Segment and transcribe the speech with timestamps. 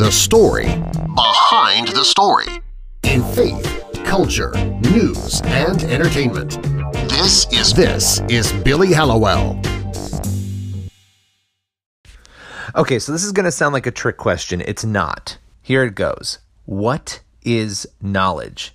[0.00, 0.64] the story
[1.14, 2.46] behind the story
[3.02, 6.52] in faith, culture, news, and entertainment.
[7.10, 9.60] This is this is Billy Hallowell.
[12.74, 14.62] Okay, so this is going to sound like a trick question.
[14.62, 15.36] It's not.
[15.60, 16.38] Here it goes.
[16.64, 18.74] What is knowledge?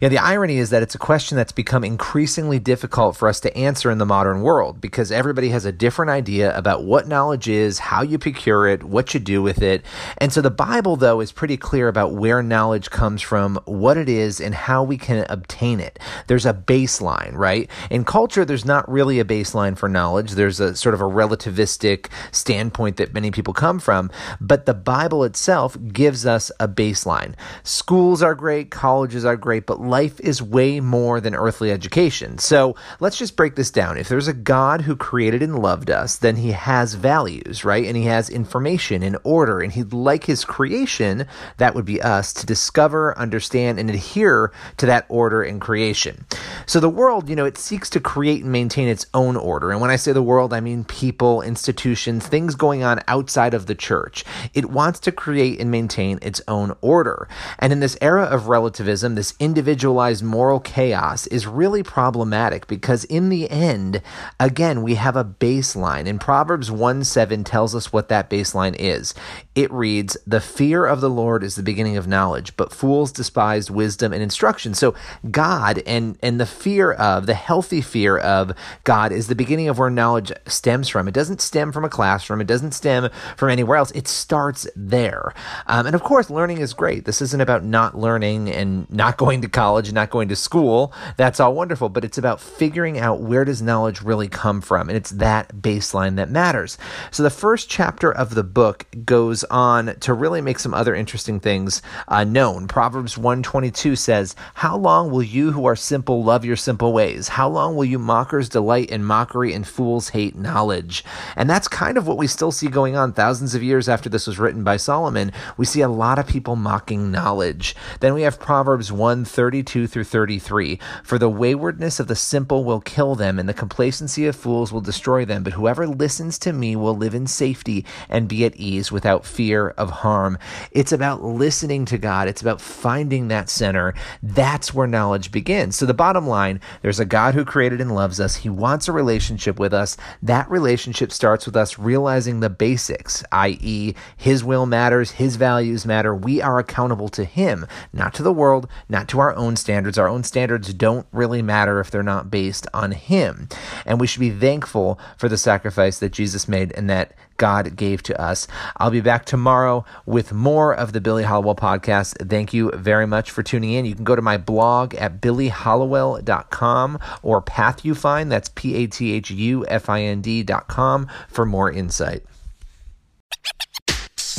[0.00, 3.56] Yeah, the irony is that it's a question that's become increasingly difficult for us to
[3.56, 7.78] answer in the modern world because everybody has a different idea about what knowledge is,
[7.78, 9.84] how you procure it, what you do with it.
[10.18, 14.08] And so the Bible, though, is pretty clear about where knowledge comes from, what it
[14.08, 15.98] is, and how we can obtain it.
[16.26, 17.70] There's a baseline, right?
[17.90, 20.32] In culture, there's not really a baseline for knowledge.
[20.32, 25.24] There's a sort of a relativistic standpoint that many people come from, but the Bible
[25.24, 27.34] itself gives us a baseline.
[27.62, 32.38] Schools are great, colleges are great but life is way more than earthly education.
[32.38, 33.98] So let's just break this down.
[33.98, 37.84] If there's a God who created and loved us, then he has values, right?
[37.84, 41.26] And he has information and order, and he'd like his creation,
[41.58, 46.24] that would be us, to discover, understand, and adhere to that order and creation.
[46.66, 49.70] So the world, you know, it seeks to create and maintain its own order.
[49.70, 53.66] And when I say the world, I mean people, institutions, things going on outside of
[53.66, 54.24] the church.
[54.52, 57.28] It wants to create and maintain its own order.
[57.60, 63.28] And in this era of relativism, this individualized moral chaos is really problematic because in
[63.28, 64.02] the end,
[64.40, 66.08] again, we have a baseline.
[66.08, 69.14] And Proverbs 1 7 tells us what that baseline is.
[69.56, 73.70] It reads, The fear of the Lord is the beginning of knowledge, but fools despise
[73.70, 74.74] wisdom and instruction.
[74.74, 74.94] So
[75.30, 78.52] God and, and the fear of, the healthy fear of
[78.84, 81.08] God is the beginning of where knowledge stems from.
[81.08, 83.90] It doesn't stem from a classroom, it doesn't stem from anywhere else.
[83.92, 85.32] It starts there.
[85.66, 87.06] Um, and of course, learning is great.
[87.06, 90.92] This isn't about not learning and not going to college and not going to school.
[91.16, 94.90] That's all wonderful, but it's about figuring out where does knowledge really come from.
[94.90, 96.76] And it's that baseline that matters.
[97.10, 101.40] So the first chapter of the book goes on to really make some other interesting
[101.40, 102.68] things uh, known.
[102.68, 107.28] Proverbs 122 says, How long will you who are simple love your simple ways?
[107.28, 111.04] How long will you mockers delight in mockery and fools hate knowledge?
[111.36, 114.26] And that's kind of what we still see going on thousands of years after this
[114.26, 115.32] was written by Solomon.
[115.56, 117.74] We see a lot of people mocking knowledge.
[118.00, 120.78] Then we have Proverbs 1 32 through 33.
[121.02, 124.80] For the waywardness of the simple will kill them, and the complacency of fools will
[124.80, 125.42] destroy them.
[125.42, 129.68] But whoever listens to me will live in safety and be at ease without fear
[129.76, 130.38] of harm.
[130.70, 133.92] It's about listening to God, it's about finding that center.
[134.22, 135.76] That's where knowledge begins.
[135.76, 138.92] So, the bottom line there's a God who created and loves us, He wants a
[138.92, 139.98] relationship with us.
[140.22, 146.14] That relationship starts with us realizing the basics, i.e., His will matters, His values matter.
[146.14, 149.98] We are accountable to Him, not to the world, not to our own standards.
[149.98, 153.50] Our own standards don't really matter if they're not based on Him.
[153.84, 158.02] And we should be thankful for the sacrifice that Jesus made and that God gave
[158.04, 158.46] to us.
[158.76, 162.28] I'll be back tomorrow with more of the Billy Hallowell podcast.
[162.28, 163.84] Thank you very much for tuning in.
[163.84, 169.30] You can go to my blog at billyhallowell.com or Pathufind, that's P A T H
[169.30, 172.22] U F I N D.com for more insight.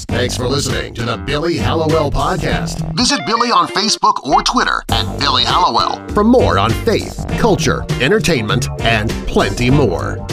[0.09, 2.95] Thanks for listening to the Billy Hallowell Podcast.
[2.95, 8.67] Visit Billy on Facebook or Twitter at Billy Hallowell for more on faith, culture, entertainment,
[8.81, 10.25] and plenty more.